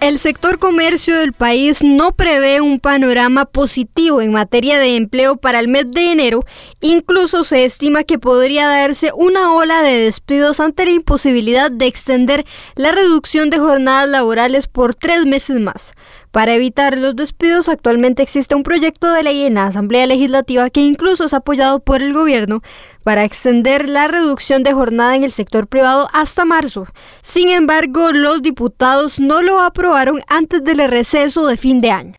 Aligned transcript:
El 0.00 0.20
sector 0.20 0.60
comercio 0.60 1.18
del 1.18 1.32
país 1.32 1.82
no 1.82 2.12
prevé 2.12 2.60
un 2.60 2.78
panorama 2.78 3.46
positivo 3.46 4.22
en 4.22 4.30
materia 4.30 4.78
de 4.78 4.94
empleo 4.94 5.36
para 5.38 5.58
el 5.58 5.66
mes 5.66 5.90
de 5.90 6.12
enero. 6.12 6.44
Incluso 6.80 7.42
se 7.42 7.64
estima 7.64 8.04
que 8.04 8.16
podría 8.16 8.68
darse 8.68 9.10
una 9.12 9.52
ola 9.52 9.82
de 9.82 9.98
despidos 9.98 10.60
ante 10.60 10.84
la 10.84 10.92
imposibilidad 10.92 11.72
de 11.72 11.86
extender 11.86 12.46
la 12.76 12.92
reducción 12.92 13.50
de 13.50 13.58
jornadas 13.58 14.08
laborales 14.08 14.68
por 14.68 14.94
tres 14.94 15.26
meses 15.26 15.58
más. 15.58 15.94
Para 16.30 16.54
evitar 16.54 16.98
los 16.98 17.16
despidos, 17.16 17.68
actualmente 17.68 18.22
existe 18.22 18.54
un 18.54 18.62
proyecto 18.62 19.10
de 19.10 19.22
ley 19.22 19.44
en 19.44 19.54
la 19.54 19.64
Asamblea 19.64 20.06
Legislativa 20.06 20.68
que 20.68 20.80
incluso 20.80 21.24
es 21.24 21.32
apoyado 21.32 21.80
por 21.80 22.02
el 22.02 22.12
gobierno 22.12 22.62
para 23.02 23.24
extender 23.24 23.88
la 23.88 24.06
reducción 24.06 24.62
de 24.62 24.74
jornada 24.74 25.16
en 25.16 25.24
el 25.24 25.32
sector 25.32 25.66
privado 25.66 26.08
hasta 26.12 26.44
marzo. 26.44 26.86
Sin 27.22 27.48
embargo, 27.48 28.12
los 28.12 28.42
diputados 28.42 29.18
no 29.18 29.40
lo 29.40 29.58
aprobaron 29.60 29.87
antes 30.28 30.64
del 30.64 30.88
receso 30.88 31.46
de 31.46 31.56
fin 31.56 31.80
de 31.80 31.90
año. 31.90 32.14